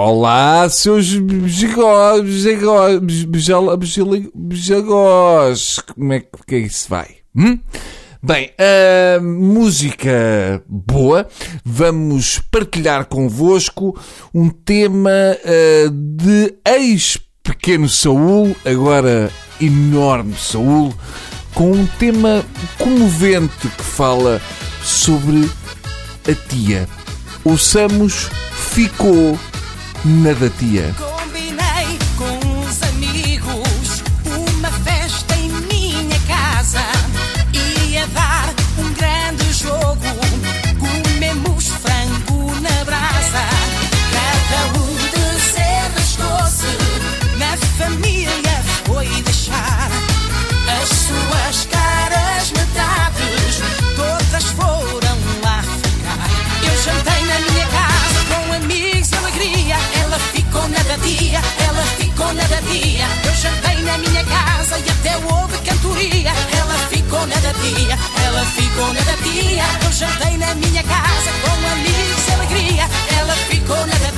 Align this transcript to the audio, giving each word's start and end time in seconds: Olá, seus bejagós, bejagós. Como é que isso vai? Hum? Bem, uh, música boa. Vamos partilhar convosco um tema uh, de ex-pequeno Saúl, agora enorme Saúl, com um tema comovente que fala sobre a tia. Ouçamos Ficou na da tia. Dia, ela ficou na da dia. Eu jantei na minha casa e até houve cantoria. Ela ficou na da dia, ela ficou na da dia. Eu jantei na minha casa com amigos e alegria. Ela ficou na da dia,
Olá, 0.00 0.68
seus 0.68 1.12
bejagós, 1.16 2.22
bejagós. 4.32 5.80
Como 5.92 6.12
é 6.12 6.22
que 6.46 6.56
isso 6.56 6.88
vai? 6.88 7.16
Hum? 7.34 7.58
Bem, 8.22 8.52
uh, 8.60 9.20
música 9.20 10.62
boa. 10.68 11.26
Vamos 11.64 12.40
partilhar 12.48 13.06
convosco 13.06 13.98
um 14.32 14.50
tema 14.50 15.10
uh, 15.10 15.90
de 15.90 16.54
ex-pequeno 16.64 17.88
Saúl, 17.88 18.54
agora 18.64 19.32
enorme 19.60 20.36
Saúl, 20.38 20.94
com 21.52 21.72
um 21.72 21.86
tema 21.98 22.46
comovente 22.78 23.66
que 23.66 23.82
fala 23.82 24.40
sobre 24.80 25.50
a 26.30 26.34
tia. 26.48 26.88
Ouçamos 27.42 28.30
Ficou 28.52 29.36
na 30.08 30.32
da 30.32 30.48
tia. 30.48 31.07
Dia, 60.98 61.40
ela 61.66 61.84
ficou 61.98 62.32
na 62.34 62.42
da 62.44 62.60
dia. 62.60 63.06
Eu 63.24 63.34
jantei 63.34 63.82
na 63.82 63.98
minha 63.98 64.24
casa 64.24 64.78
e 64.78 64.90
até 64.90 65.16
houve 65.16 65.58
cantoria. 65.58 66.32
Ela 66.58 66.78
ficou 66.90 67.26
na 67.26 67.36
da 67.36 67.52
dia, 67.52 67.98
ela 68.24 68.44
ficou 68.46 68.92
na 68.92 69.00
da 69.00 69.16
dia. 69.22 69.64
Eu 69.84 69.92
jantei 69.92 70.36
na 70.38 70.54
minha 70.54 70.82
casa 70.82 71.30
com 71.42 71.72
amigos 71.72 72.28
e 72.28 72.32
alegria. 72.32 72.88
Ela 73.18 73.34
ficou 73.50 73.76
na 73.86 73.94
da 73.94 74.10
dia, 74.10 74.17